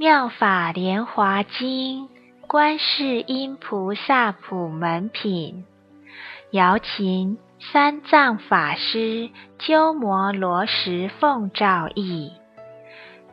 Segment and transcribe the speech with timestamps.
[0.00, 2.08] 妙法莲华经》
[2.46, 5.66] 观世音菩萨普门品，
[6.52, 9.28] 姚琴三藏法师
[9.58, 12.32] 鸠摩罗什奉诏译，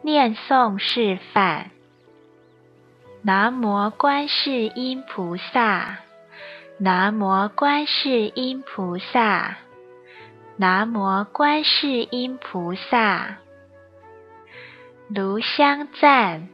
[0.02, 1.72] 念诵示范。
[3.22, 6.00] 南无观世音菩萨，
[6.80, 9.56] 南无观世音菩萨，
[10.58, 13.38] 南无观世音菩萨。
[15.10, 16.50] 炉香赞，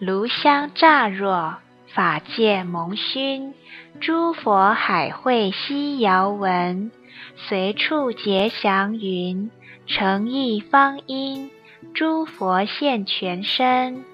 [0.00, 1.56] 炉香乍若，
[1.92, 3.52] 法界蒙熏，
[4.00, 6.92] 诸佛海会悉遥闻，
[7.34, 9.50] 随处结祥云，
[9.88, 11.50] 诚意方音，
[11.94, 14.04] 诸佛现全身。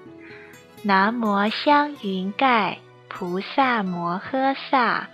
[0.81, 5.07] 南无香云盖菩萨摩诃萨，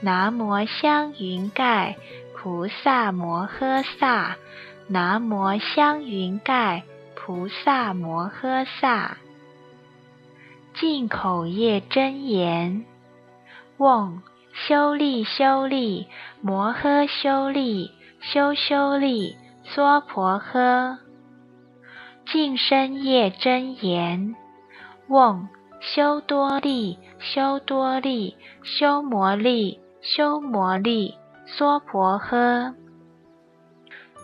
[0.00, 1.94] 南无香云盖
[2.34, 4.36] 菩萨摩诃萨，
[4.88, 6.82] 南无香云盖。
[7.14, 9.16] 菩萨摩诃萨，
[10.78, 12.84] 净口业真言：
[13.78, 14.20] 嗡
[14.52, 16.06] 修利修利
[16.42, 20.98] 摩诃修利修修利娑婆诃。
[22.26, 24.36] 净身业真言：
[25.08, 25.48] 嗡
[25.80, 31.14] 修多利修多利修摩利修摩利
[31.46, 32.74] 娑婆诃。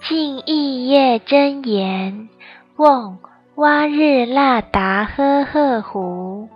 [0.07, 2.29] 净意业真言。
[2.77, 3.19] 嗡
[3.57, 6.49] 哇日那达呵呵胡，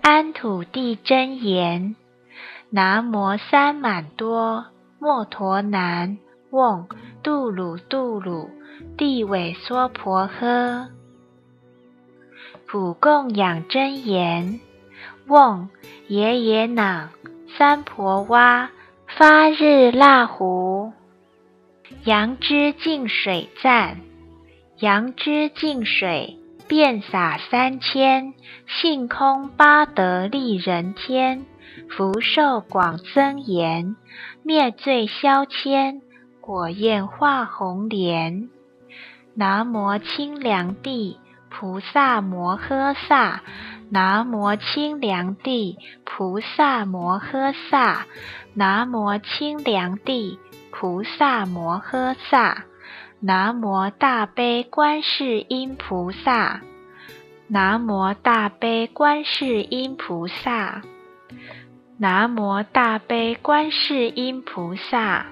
[0.00, 1.96] 安土地真言：
[2.70, 4.66] 南无三满多
[5.00, 6.18] 摩陀南，
[6.50, 6.86] 嗡
[7.24, 8.48] 杜鲁杜鲁
[8.96, 10.86] 地尾娑婆诃。
[12.68, 14.60] 普供养真言：
[15.26, 15.68] 嗡
[16.06, 17.10] 耶耶囊
[17.58, 18.70] 三婆哇
[19.08, 20.92] 发日那胡，
[22.04, 24.02] 羊之净水赞。
[24.80, 28.32] 杨枝净水，遍洒三千，
[28.66, 31.44] 性空八德利人天，
[31.90, 33.94] 福寿广增延，
[34.42, 36.00] 灭罪消迁，
[36.40, 38.48] 果焰化红莲。
[39.34, 41.18] 南无清凉地
[41.50, 43.42] 菩萨摩诃萨，
[43.90, 45.76] 南无清凉地
[46.06, 48.06] 菩萨摩诃萨，
[48.54, 50.38] 南无清凉地
[50.70, 52.64] 菩萨摩诃萨。
[53.22, 56.62] 南无大悲观世音菩萨，
[57.48, 60.80] 南无大悲观世音菩萨，
[61.98, 65.26] 南无大悲观世音菩萨。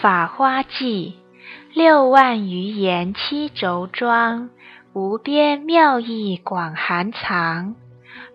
[0.00, 1.16] 法花记，
[1.74, 4.50] 六万余言七轴装，
[4.92, 7.74] 无边妙义广含藏。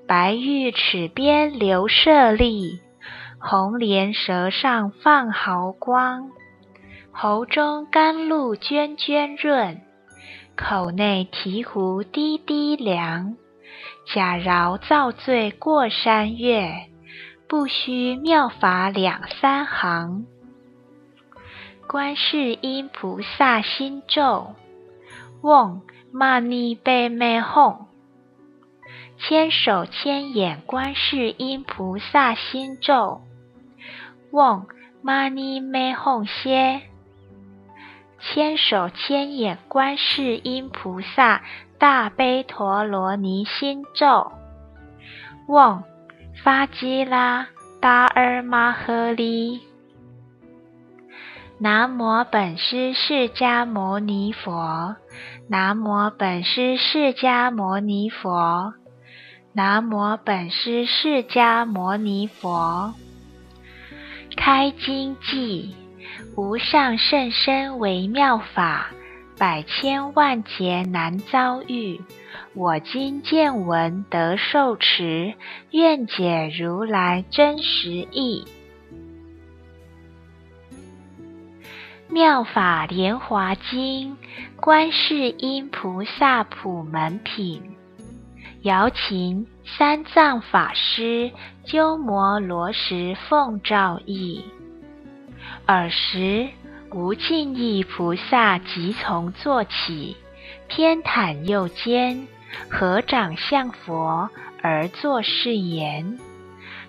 [0.06, 2.82] 白玉齿边流舍利，
[3.40, 6.30] 红莲舌上放毫光。
[7.16, 9.80] 喉中甘露涓涓润，
[10.56, 13.36] 口内醍醐滴滴凉。
[14.14, 16.90] 假饶造罪过山岳，
[17.48, 20.26] 不须妙法两三行。
[21.88, 24.56] 观世音菩萨心咒：
[25.44, 27.86] 嗡嘛呢呗咪吽。
[29.20, 33.22] 千手千眼观世音菩萨心咒：
[34.32, 34.66] 嗡
[35.04, 36.82] 嘛呢咪吽歇。
[38.26, 41.44] 千手千眼观世音菩萨
[41.78, 44.32] 大悲陀罗尼心咒：
[45.50, 45.84] 嗡
[46.42, 47.50] 发基拉
[47.82, 49.60] 达尔玛诃利。
[51.60, 54.96] 南无本师释迦牟尼佛。
[55.50, 58.74] 南无本师释迦牟尼佛。
[59.52, 62.94] 南无本师释迦牟尼佛。
[64.38, 65.83] 开经偈。
[66.36, 68.92] 无上甚深微妙法，
[69.38, 72.02] 百千万劫难遭遇。
[72.54, 75.34] 我今见闻得受持，
[75.72, 78.46] 愿解如来真实义。
[82.10, 84.18] 妙法莲华经，
[84.56, 87.76] 观世音菩萨普门品，
[88.62, 91.32] 瑶琴三藏法师
[91.64, 94.44] 鸠摩罗什奉诏译。
[95.66, 96.50] 尔时，
[96.92, 100.18] 无尽意菩萨即从坐起，
[100.68, 102.28] 偏袒右肩，
[102.70, 104.30] 合掌向佛
[104.62, 106.20] 而作是言：“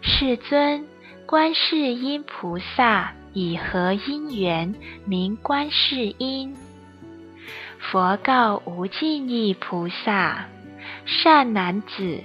[0.02, 0.86] 世尊，
[1.24, 4.74] 观世音菩萨以何因缘
[5.06, 6.56] 名观世音？”
[7.78, 10.46] 佛告无尽意菩萨
[11.06, 12.20] ：“善男子，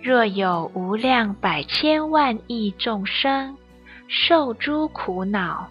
[0.00, 3.56] 若有无量百千万亿众生。”
[4.12, 5.68] 受诸苦恼，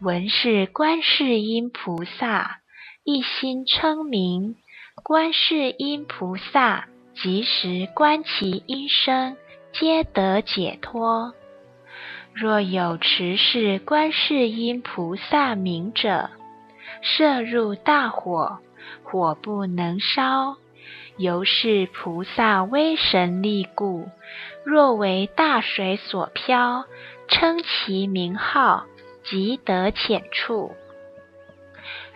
[0.00, 2.60] 闻是观世音菩萨，
[3.04, 4.56] 一心称名，
[5.02, 9.36] 观世音菩萨即时观其音声，
[9.74, 11.34] 皆得解脱。
[12.32, 16.30] 若有持是观世音菩萨名者，
[17.02, 18.60] 射入大火，
[19.02, 20.56] 火不能烧，
[21.18, 24.08] 由是菩萨威神力故。
[24.64, 26.86] 若为大水所漂，
[27.28, 28.84] 称其名号，
[29.24, 30.72] 即得浅处。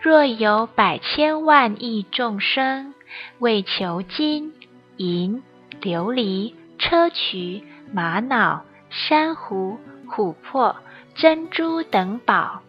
[0.01, 2.93] 若有百千万亿众生，
[3.39, 4.53] 为求金
[4.97, 5.43] 银
[5.81, 7.61] 琉璃砗磲
[7.91, 9.77] 玛瑙珊瑚
[10.07, 10.75] 琥珀
[11.15, 12.61] 珍珠等宝，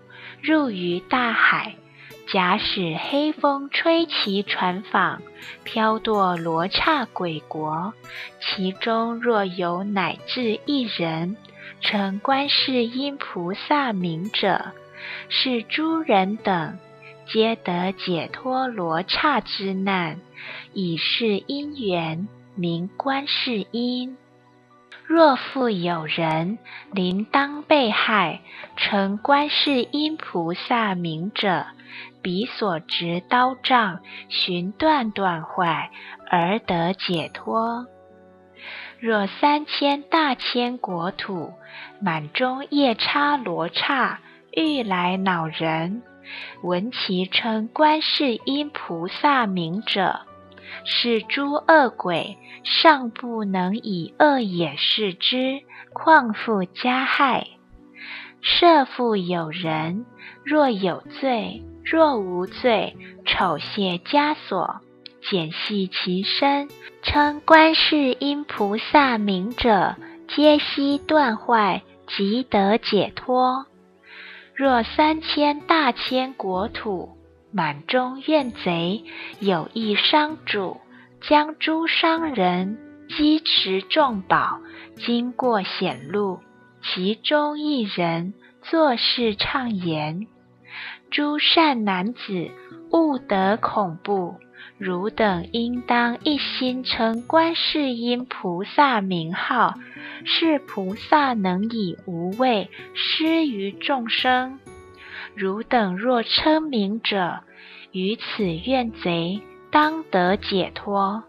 [0.42, 1.76] 入于大海，
[2.26, 5.19] 假使黑风吹其船舫，
[5.62, 7.94] 飘堕罗刹鬼国。
[8.40, 11.37] 其中若有乃至一人，
[11.81, 14.73] 成观世音菩萨名者，
[15.29, 16.79] 是诸人等。
[17.27, 20.21] 皆得解脱罗刹之难，
[20.73, 24.17] 以是因缘名观世音。
[25.06, 26.59] 若复有人
[26.93, 28.41] 临当被害，
[28.76, 31.67] 成观世音菩萨名者，
[32.21, 35.91] 彼所执刀杖寻断断坏，
[36.29, 37.87] 而得解脱。
[38.99, 41.53] 若三千大千国土
[42.01, 44.21] 满中夜叉罗刹，
[44.53, 46.03] 欲来恼人。
[46.62, 50.21] 闻其称观世音菩萨名者，
[50.85, 55.62] 是诸恶鬼尚不能以恶眼视之，
[55.93, 57.47] 况复加害？
[58.43, 60.07] 设复有人，
[60.45, 64.81] 若有罪，若无罪，丑卸枷锁，
[65.28, 66.69] 简系其身，
[67.02, 69.96] 称观世音菩萨名者，
[70.28, 73.67] 皆悉断坏，即得解脱。
[74.55, 77.17] 若三千大千国土
[77.52, 79.05] 满中怨贼，
[79.38, 80.81] 有一商主
[81.20, 82.78] 将诸商人
[83.08, 84.61] 积持重宝，
[84.96, 86.40] 经过险路，
[86.82, 90.26] 其中一人作事畅言
[91.11, 92.50] ：“诸善男子，
[92.90, 94.37] 勿得恐怖。
[94.81, 99.75] 汝等应当一心称观世音菩萨名号。”
[100.23, 104.59] 是菩萨能以无畏施于众生。
[105.35, 107.41] 汝等若称名者，
[107.91, 109.41] 于此怨贼
[109.71, 111.25] 当得解脱。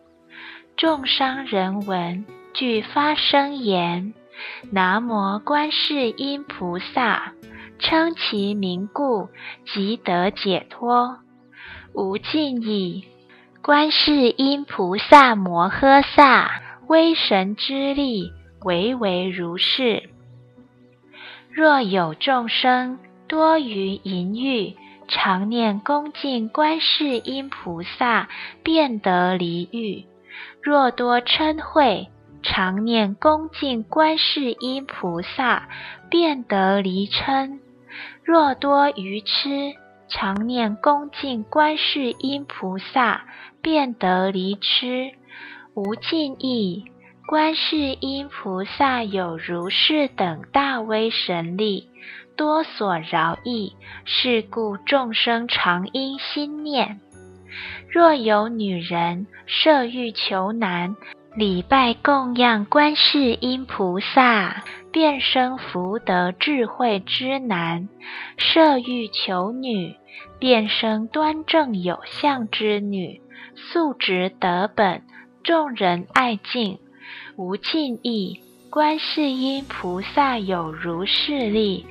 [0.75, 4.13] 众商人闻，俱发声言
[4.71, 7.31] ：“南无观世音菩萨，
[7.79, 9.29] 称其名故，
[9.65, 11.19] 即得解脱。”
[11.95, 13.05] 无尽意，
[13.63, 18.33] 观世音菩萨摩诃萨威神之力。
[18.63, 20.09] 唯唯如是。
[21.51, 22.97] 若有众生
[23.27, 24.75] 多于淫欲，
[25.07, 28.29] 常念恭敬观世音菩萨，
[28.63, 30.05] 便得离欲；
[30.61, 32.07] 若多嗔恚，
[32.41, 35.67] 常念恭敬观世音菩萨，
[36.09, 37.59] 便得离嗔；
[38.23, 39.73] 若多愚痴，
[40.07, 43.23] 常念恭敬观世音菩萨，
[43.61, 45.11] 便得离痴。
[45.73, 46.85] 无尽意。
[47.27, 51.87] 观世音菩萨有如是等大威神力，
[52.35, 53.73] 多所饶益，
[54.03, 56.99] 是故众生常应心念。
[57.89, 60.95] 若有女人设欲求男，
[61.33, 67.87] 礼拜供养观世音菩萨，便生福德智慧之男；
[68.37, 69.95] 设欲求女，
[70.39, 73.21] 便生端正有相之女，
[73.55, 75.03] 素质德本，
[75.41, 76.79] 众人爱敬。
[77.37, 81.85] 无尽意，观世音菩萨有如是力。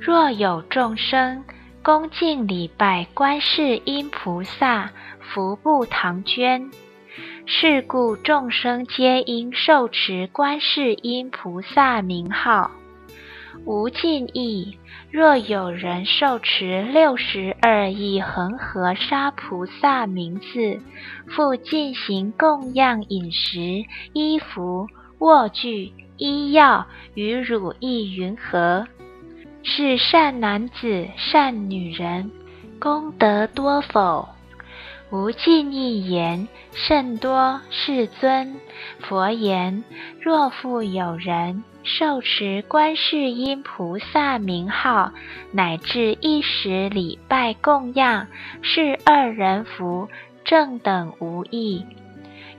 [0.00, 1.42] 若有众生
[1.82, 6.70] 恭敬礼拜观世音菩萨，福不唐捐。
[7.44, 12.70] 是故众生皆应受持观世音菩萨名号。
[13.64, 14.78] 无尽意，
[15.10, 20.80] 若有人受持六十二亿恒河沙菩萨名字，
[21.28, 24.86] 复进行供养饮食、衣服、
[25.18, 28.86] 卧具、医药与乳液云何？
[29.64, 32.30] 是善男子、善女人，
[32.80, 34.28] 功德多否？
[35.12, 38.56] 无尽意言甚多，世尊。
[39.00, 39.84] 佛言：
[40.18, 41.62] 若复有人。
[41.84, 45.12] 受持观世音菩萨名号，
[45.50, 48.28] 乃至一时礼拜供养，
[48.62, 50.08] 是二人福
[50.44, 51.84] 正等无异，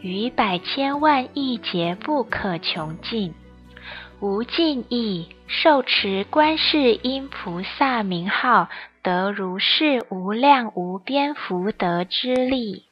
[0.02, 3.34] 于百千万亿劫不可穷尽，
[4.20, 5.30] 无尽意。
[5.48, 8.70] 受持观世音菩萨名号，
[9.04, 12.86] 得如是无量无边福德之力。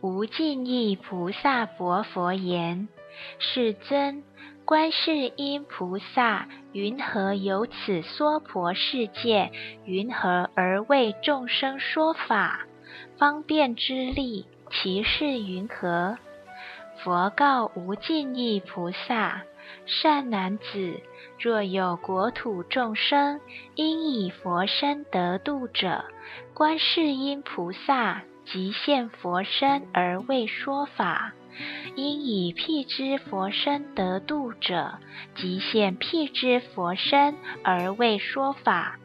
[0.00, 2.88] 无尽意菩萨薄佛言
[3.38, 4.24] ：“世尊，
[4.64, 9.52] 观世音菩萨云何有此娑婆世界？
[9.84, 12.66] 云何而为众生说法？
[13.18, 16.16] 方便之力，其事云何？”
[17.04, 19.42] 佛告无尽意菩萨
[19.86, 21.00] ：“善男子，
[21.38, 23.40] 若有国土众生
[23.74, 26.04] 因以佛身得度者，
[26.54, 31.32] 观世音菩萨。”即现佛身而为说法，
[31.94, 34.98] 因以辟支佛身得度者，
[35.36, 38.96] 即现辟支佛身而为说法；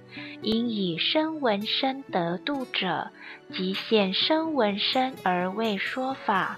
[0.41, 3.11] 因以声闻身得度者，
[3.53, 6.57] 即现声闻身而为说法；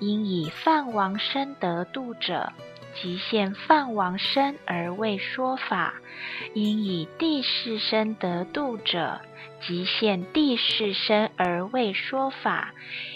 [0.00, 2.52] 因以梵王身得度者，
[3.00, 5.92] 即现梵王身而为说法；
[6.54, 9.20] 因以地势身得度者。
[9.66, 12.72] 即现地势身而为说法，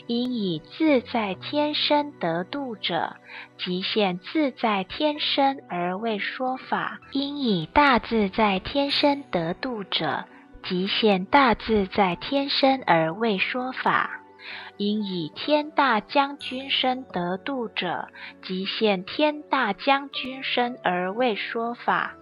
[0.07, 3.17] 因以自在天身得度者，
[3.59, 10.25] 即现自在天身而为说法；因以大自在天身得度者，
[10.65, 14.09] 即现大自在天身而为说法；
[14.81, 18.09] 因以天大将军身得度者，
[18.41, 22.15] 即现天大将军身而为说法。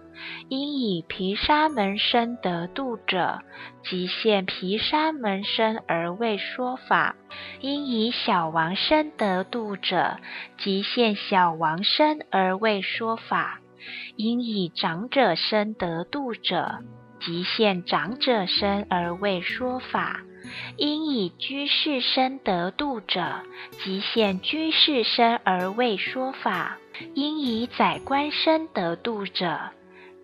[0.49, 3.39] 因以毗沙门身得度者，
[3.85, 7.15] 即现毗沙门身而为说法；
[7.61, 10.17] 因以小王身得度者，
[10.57, 13.59] 即现小王身而为说法；
[14.17, 16.79] 因以长者身得度者，
[17.21, 20.19] 即现长者身而为说法；
[20.77, 23.41] 因以居士身得度者，
[23.83, 26.77] 即现居士身而为说法；
[27.13, 29.59] 因以宰官身得度者。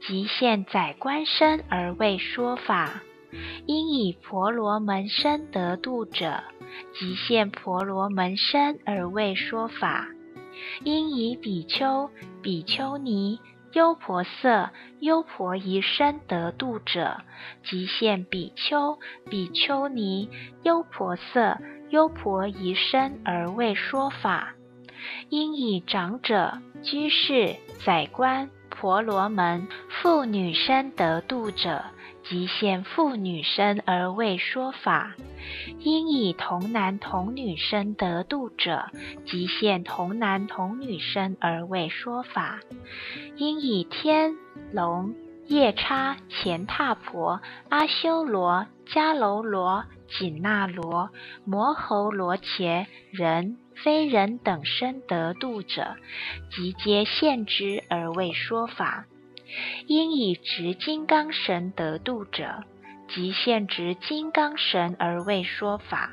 [0.07, 3.01] 即现宰官身而为说法，
[3.65, 6.43] 因以婆罗门身得度者，
[6.93, 10.05] 即现婆罗门身而为说法；
[10.83, 12.09] 因以比丘、
[12.43, 13.39] 比丘尼、
[13.75, 17.17] 优婆塞、优婆夷身得度者，
[17.65, 18.97] 即现比丘、
[19.29, 20.29] 比丘尼、
[20.63, 24.53] 优婆塞、优婆夷身而为说法；
[25.27, 28.49] 应以长者、居士、宰官。
[28.69, 31.83] 婆罗门妇女身得度者，
[32.27, 35.13] 即现妇女身而为说法；
[35.79, 38.89] 因以童男童女身得度者，
[39.25, 42.59] 即现童男童女身而为说法；
[43.35, 44.35] 因以天
[44.71, 45.13] 龙
[45.47, 51.09] 夜叉乾闼婆阿修罗迦楼罗紧那罗
[51.45, 53.57] 摩喉罗伽人。
[53.83, 55.97] 非人等身得度者，
[56.49, 59.03] 即皆现之而为说法；
[59.87, 62.63] 因以执金刚神得度者，
[63.07, 66.11] 即现执金刚神而为说法。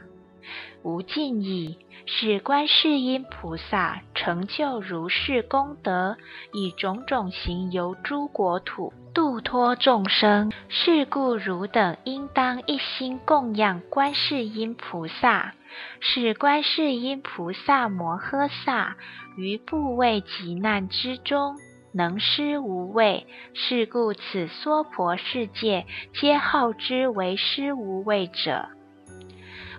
[0.83, 6.17] 无尽意，是观世音菩萨成就如是功德，
[6.53, 10.53] 以种种行游诸国土，度脱众生。
[10.69, 15.55] 是故汝等应当一心供养观世音菩萨。
[16.01, 18.97] 使观世音菩萨摩诃萨
[19.39, 21.57] 于怖畏极难之中，
[21.93, 23.27] 能施无畏。
[23.55, 28.69] 是故此娑婆世界，皆号之为施无畏者。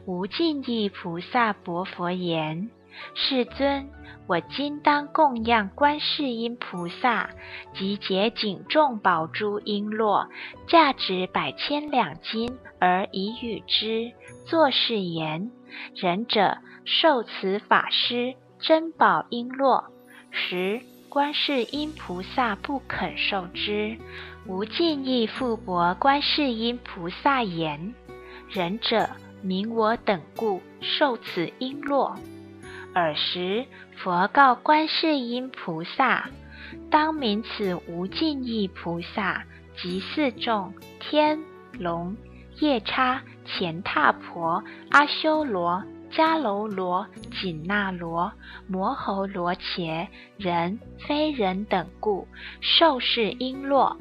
[0.06, 2.70] 无尽意菩萨薄佛言
[3.16, 3.90] ：“世尊，
[4.28, 7.30] 我今当供养观世音菩萨，
[7.74, 10.28] 集结锦众宝珠璎珞，
[10.68, 14.12] 价值百千两金，而以与之。
[14.46, 15.52] 作是言：
[15.96, 19.86] 仁者受此法师珍宝璎珞，
[20.32, 20.82] 十
[21.14, 23.96] 观世音菩萨不肯受之。
[24.48, 27.94] 无尽意复薄观世音菩萨言：
[28.50, 29.08] 仁者。”
[29.44, 32.16] 名我等故受此璎珞。
[32.96, 33.68] 尔时，
[33.98, 36.32] 佛告观世音菩萨
[36.90, 39.44] ：“当名此无尽意菩萨，
[39.78, 41.38] 即四众天
[41.74, 42.18] 龙
[42.60, 45.84] 夜叉乾闼婆阿修罗
[46.16, 47.08] 迦楼罗
[47.42, 48.32] 紧那罗
[48.68, 52.28] 摩喉罗伽人非人等故
[52.62, 53.98] 受是璎珞。”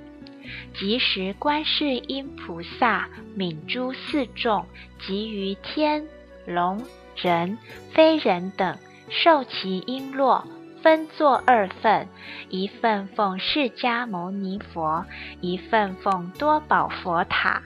[0.75, 4.67] 即时，观世音菩萨悯诸四众，
[5.01, 6.05] 及于天
[6.47, 6.83] 龙
[7.17, 7.57] 人
[7.93, 8.77] 非人等，
[9.09, 10.45] 受其璎珞，
[10.83, 12.09] 分作二份：
[12.49, 15.07] 一份奉释迦牟尼佛，
[15.41, 17.63] 一份奉多宝佛塔。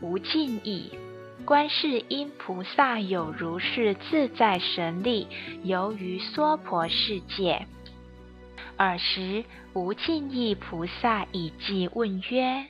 [0.00, 0.90] 无尽意，
[1.46, 5.28] 观世音菩萨有如是自在神力，
[5.62, 7.68] 游于娑婆世界。
[8.76, 12.66] 尔时，无尽意菩萨以偈问曰：“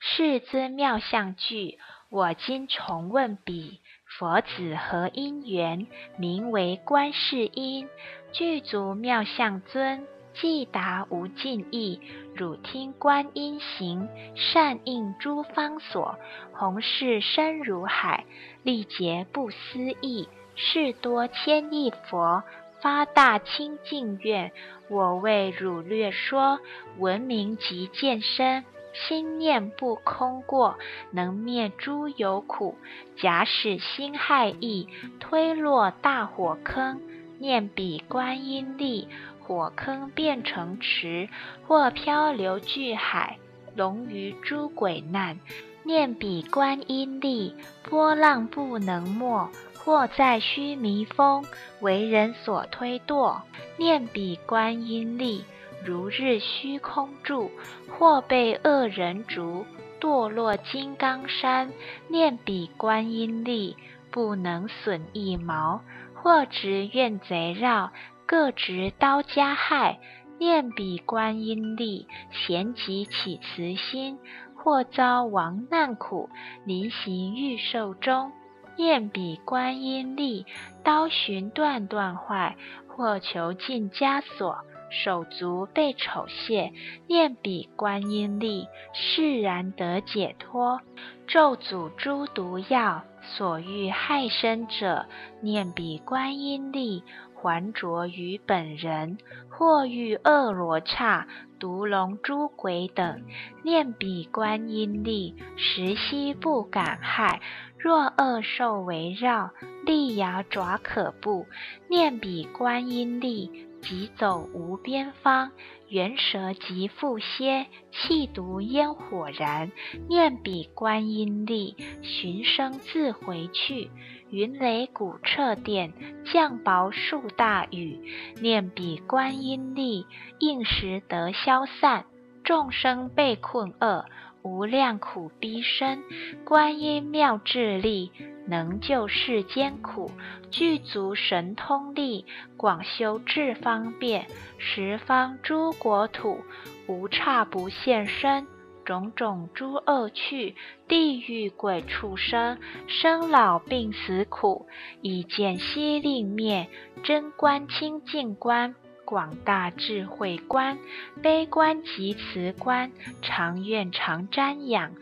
[0.00, 3.80] 世尊妙相具，我今重问彼：
[4.18, 7.90] 佛子何因缘，名为观世音。
[8.32, 12.00] 具足妙相尊，既达无尽意。
[12.34, 16.16] 汝听观音行，善应诸方所。
[16.52, 18.24] 弘誓深如海，
[18.62, 20.28] 力竭不思议。
[20.54, 22.42] 事多千亿佛，
[22.80, 24.52] 发大清净愿。
[24.88, 26.58] 我为汝略说，
[26.98, 28.64] 闻名即见身。
[28.94, 30.76] 心念不空过，
[31.12, 32.76] 能灭诸有苦。
[33.16, 34.86] 假使心害意，
[35.18, 37.00] 推落大火坑。
[37.38, 39.08] 念彼观音力，
[39.52, 41.28] 火坑变成池，
[41.68, 43.36] 或漂流巨海，
[43.76, 45.38] 龙于诸鬼难。
[45.84, 49.50] 念彼观音力，波浪不能没。
[49.74, 51.44] 或在须弥峰，
[51.80, 53.42] 为人所推堕。
[53.76, 55.44] 念彼观音力。
[55.84, 57.50] 如日虚空住，
[57.90, 59.66] 或被恶人逐，
[60.00, 61.70] 堕落金刚山。
[62.08, 63.76] 念彼观音力，
[64.10, 65.80] 不能损一毛；
[66.14, 67.90] 或执怨贼绕，
[68.32, 69.98] 各执刀加害。
[70.38, 74.16] 念彼观音力，咸集起慈心；
[74.56, 76.30] 或遭亡难苦，
[76.64, 78.32] 临行欲寿终。
[78.78, 80.46] 念彼观音力，
[80.82, 82.54] 刀寻断断坏；
[82.88, 84.56] 或囚禁枷锁。
[84.88, 86.72] 手足被丑亵，
[87.06, 90.80] 念彼观音力，释然得解脱。
[91.26, 95.06] 咒诅诸毒药，所欲害身者，
[95.40, 99.18] 念彼观音力，还着于本人。
[99.48, 101.28] 或遇恶罗刹、
[101.60, 103.22] 毒龙、诸鬼等，
[103.62, 107.40] 念彼观音力，时悉不敢害。
[107.78, 109.50] 若恶兽围绕，
[109.84, 111.46] 利牙爪可怖，
[111.88, 113.68] 念彼观音力。
[113.82, 115.50] 即走无边方，
[115.88, 119.70] 猿蛇即复歇，气毒烟火燃。
[120.08, 123.90] 念彼观音力，寻声自回去。
[124.30, 125.92] 云雷鼓彻电，
[126.24, 128.00] 降雹数大雨。
[128.40, 130.06] 念彼观音力，
[130.38, 132.06] 应时得消散。
[132.44, 134.06] 众生被困厄。
[134.42, 136.02] 无量苦逼身，
[136.44, 138.10] 观音妙智力，
[138.46, 140.10] 能救世间苦。
[140.50, 142.26] 具足神通力，
[142.56, 144.26] 广修智方便，
[144.58, 146.40] 十方诸国土，
[146.86, 148.46] 无刹不现身。
[148.84, 150.56] 种种诸恶趣，
[150.88, 154.66] 地狱鬼畜生，生老病死苦，
[155.02, 156.68] 以见悉令灭。
[157.04, 158.74] 真观清净观。
[159.12, 160.78] 广大智慧观，
[161.22, 164.92] 悲观及慈观，常愿常瞻仰，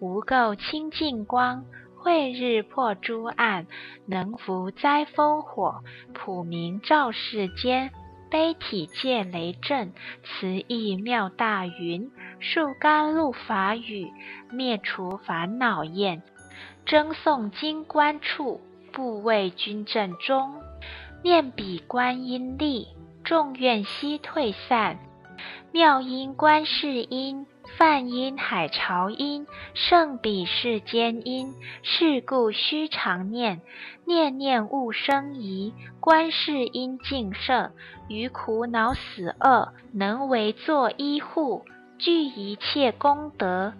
[0.00, 1.64] 无垢清净光，
[1.96, 3.68] 慧日破诸暗，
[4.06, 7.92] 能伏灾风火，普明照世间，
[8.28, 9.92] 悲体戒雷震，
[10.24, 14.10] 慈意妙大云，树甘露法雨，
[14.50, 16.24] 灭除烦恼厌，
[16.84, 20.60] 争诵经观处，不畏军阵中，
[21.22, 22.88] 念彼观音力。
[23.30, 24.98] 众愿悉退散，
[25.70, 27.46] 妙音观世音，
[27.78, 31.54] 梵音海潮音，胜彼世间音。
[31.84, 33.60] 是故须常念，
[34.04, 35.72] 念念勿生疑。
[36.00, 37.70] 观世音净圣，
[38.08, 41.64] 于苦恼死厄，能为作依护，
[41.98, 43.74] 具一切功德。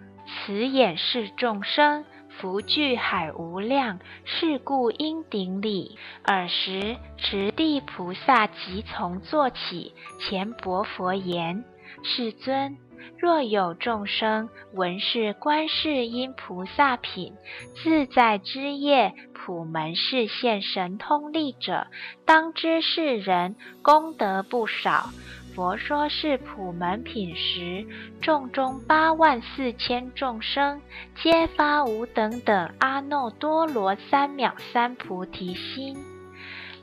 [0.45, 2.05] 此眼是众生。
[2.41, 5.95] 福聚海无量，是故应顶礼。
[6.23, 11.63] 尔时，持地菩萨即从坐起，前薄佛言
[12.03, 12.77] ：“世尊，
[13.19, 17.35] 若有众生闻是观世音菩萨品
[17.75, 21.85] 自在之业，普门示现神通力者，
[22.25, 25.11] 当知是人功德不少。”
[25.53, 27.85] 佛说是普门品时，
[28.21, 30.81] 众中八万四千众生，
[31.21, 35.97] 皆发无等等阿耨多罗三藐三菩提心。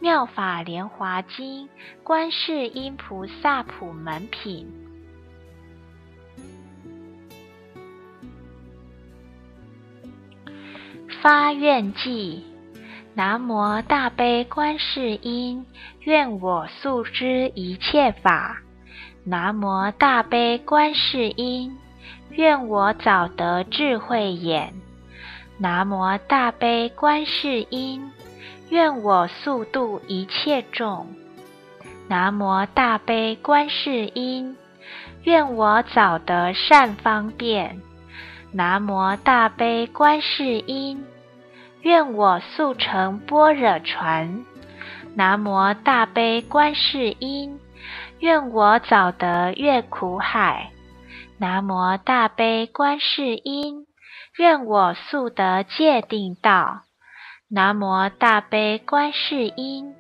[0.01, 1.69] 妙法莲华经，
[2.05, 4.73] 观世音菩萨普门品。
[11.21, 12.45] 发愿记：
[13.19, 15.67] 南无大悲观世音。
[16.05, 18.59] 愿我速知一切法，
[19.25, 21.77] 南无大悲观世音。
[22.31, 24.73] 愿我早得智慧眼，
[25.59, 28.09] 南无大悲观世音。
[28.69, 31.09] 愿我速度一切众，
[32.07, 34.57] 南无大悲观世音。
[35.25, 37.81] 愿我早得善方便，
[38.53, 41.05] 南无大悲观世音。
[41.83, 44.45] 愿我速成般若船。
[45.15, 47.59] 南无大悲观世音，
[48.21, 50.71] 愿我早得越苦海。
[51.39, 53.87] 南无大悲观世音，
[54.37, 56.83] 愿我速得界定道。
[57.49, 59.95] 南无大悲观世音，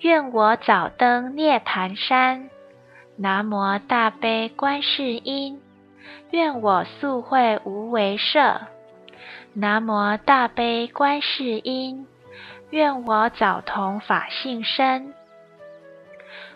[0.00, 2.50] 愿我早登涅盘山。
[3.16, 5.60] 南无大悲观世音，
[6.30, 8.60] 愿我速会无为舍。
[9.54, 12.06] 南无大悲观世音，
[12.70, 15.12] 愿我早同法性身。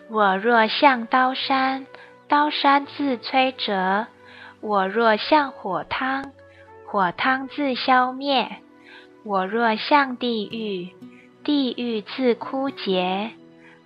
[0.09, 1.85] 我若向刀山，
[2.27, 4.07] 刀山自摧折；
[4.61, 6.31] 我若向火汤，
[6.87, 8.47] 火汤自消灭；
[9.23, 10.95] 我若向地狱，
[11.43, 13.29] 地狱自枯竭；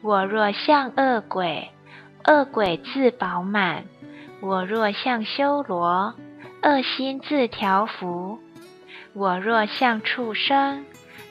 [0.01, 1.69] 我若向恶鬼，
[2.23, 3.83] 恶鬼自饱满；
[4.41, 6.13] 我若向修罗，
[6.63, 8.39] 恶心自调伏；
[9.13, 10.85] 我若向畜生，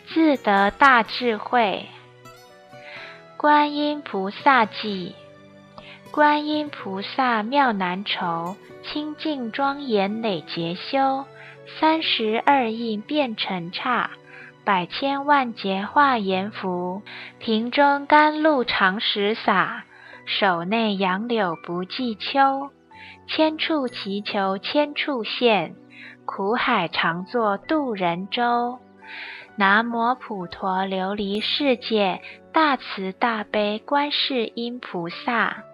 [0.06, 1.86] 自得大智慧。
[3.38, 5.14] 观音菩萨记，
[6.10, 11.24] 观音菩萨妙难酬，清净庄严累劫修，
[11.78, 14.10] 三十二应变成刹，
[14.62, 17.00] 百千万劫化阎浮，
[17.38, 19.84] 瓶中甘露常时洒，
[20.26, 22.68] 手内杨柳不计秋，
[23.26, 25.74] 千处祈求千处现，
[26.30, 28.78] 苦海常作渡人舟。
[29.56, 35.64] 南无普陀琉璃世界大慈大悲观世音菩萨。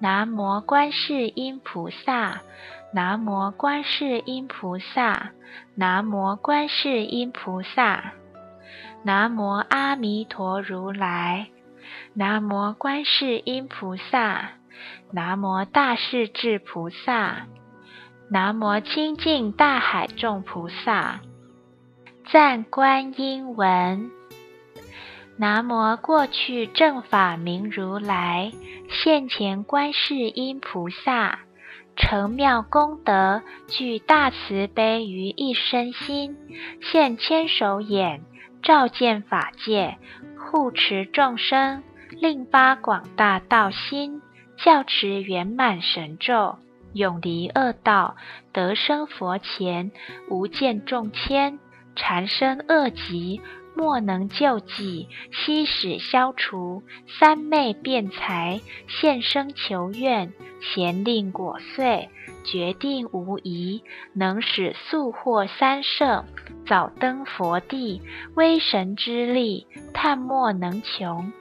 [0.00, 2.40] 南无观世音菩萨。
[2.92, 5.30] 南无观世音菩萨。
[5.76, 8.12] 南无观世音菩萨。
[9.04, 11.46] 南无阿弥陀如来。
[12.14, 14.48] 南无观世音菩萨。
[15.12, 17.46] 南无大势至菩萨。
[18.32, 21.20] 南无清净大海众菩萨。
[22.30, 24.08] 赞观音文：
[25.36, 28.52] 南无过去正法明如来，
[28.88, 31.40] 现前观世音菩萨，
[31.96, 36.36] 成妙功德，具大慈悲于一身心，
[36.80, 38.22] 现千手眼，
[38.62, 39.98] 照见法界，
[40.38, 44.22] 护持众生，令发广大道心，
[44.56, 46.58] 教持圆满神咒，
[46.92, 48.16] 永离恶道，
[48.52, 49.90] 得生佛前，
[50.28, 51.58] 无见众千。
[51.96, 53.40] 缠身恶疾，
[53.74, 56.82] 莫能救济；悉使消除。
[57.18, 62.08] 三昧辩才，现身求愿，咸令果遂，
[62.44, 63.82] 决定无疑，
[64.14, 66.24] 能使速获三圣，
[66.66, 68.00] 早登佛地。
[68.34, 71.32] 威神之力，叹莫能穷。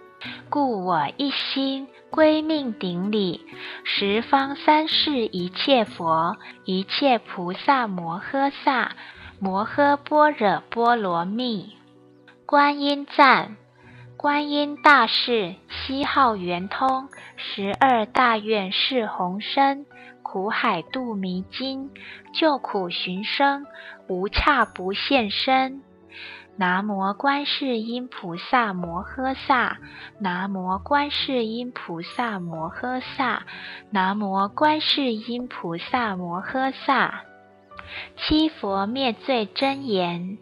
[0.50, 3.46] 故我一心归命顶礼，
[3.84, 8.92] 十方三世一切佛，一切菩萨摩诃萨。
[9.40, 11.78] 摩诃般若波罗蜜，
[12.46, 13.56] 观音赞，
[14.18, 19.86] 观音大士，西号圆通，十二大愿是宏深，
[20.24, 21.90] 苦海度迷津，
[22.34, 23.66] 救苦寻生，
[24.10, 25.84] 无差不现身。
[26.60, 29.78] 南无观世音菩萨摩诃萨，
[30.20, 33.44] 南无观世音菩萨摩诃萨，
[33.92, 37.24] 南无观世音菩萨摩诃萨。
[38.18, 40.38] 七佛灭罪真言：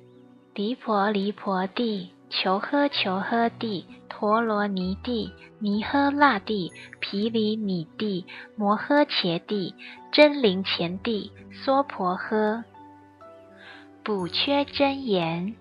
[0.56, 8.26] 离婆离婆地，求诃求诃地，陀罗尼地，尼诃那地，毗梨米地，
[8.56, 9.76] 摩诃伽地，
[10.12, 11.32] 真灵前地，
[11.64, 12.64] 娑婆诃。
[14.04, 15.56] 补缺真言：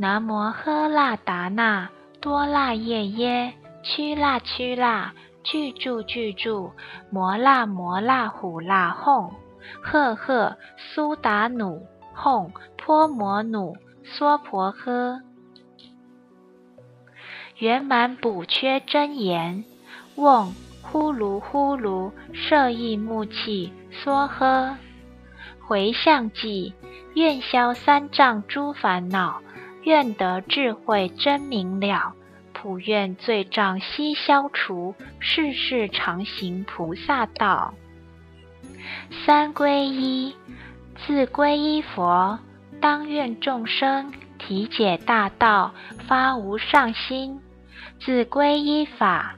[0.00, 1.90] 南无诃那达那
[2.22, 5.12] 多那夜耶，屈那屈那，
[5.44, 6.72] 具住具住，
[7.10, 9.30] 摩那摩那虎那吽。
[9.82, 11.86] 赫赫苏达努
[12.16, 15.20] 吽婆摩努娑婆诃，
[17.58, 19.66] 圆满补缺真言，
[20.16, 23.70] 嗡呼噜呼噜摄意木气
[24.02, 24.76] 梭诃，
[25.68, 26.72] 回向偈，
[27.14, 29.42] 愿消三障诸烦恼，
[29.84, 32.14] 愿得智慧真明了，
[32.52, 37.74] 普愿罪障悉消除，世世常行菩萨道。
[39.24, 40.34] 三皈依，
[41.06, 42.38] 自皈依佛，
[42.80, 45.74] 当愿众生体解大道，
[46.06, 47.38] 发无上心；
[48.00, 49.36] 自皈依法，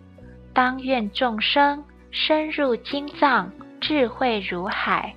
[0.52, 5.14] 当愿众生深入经藏，智慧如海；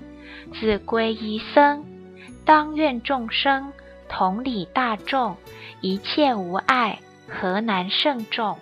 [0.53, 1.83] 自皈依僧，
[2.45, 3.71] 当愿众生
[4.17, 5.35] 同理大众，
[5.81, 8.57] 一切无碍，何难胜众？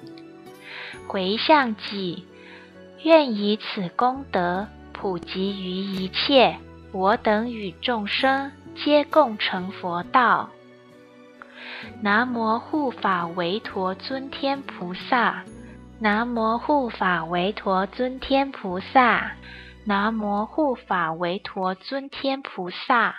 [1.07, 2.25] 回向己，
[3.03, 4.67] 愿以此功德。
[4.93, 6.57] 普及于一切，
[6.91, 10.49] 我等与众生皆共成佛道。
[12.01, 15.43] 南无护法维陀尊天菩萨，
[15.99, 19.33] 南无护法维陀尊天菩萨，
[19.85, 23.13] 南无护法维陀尊天菩萨。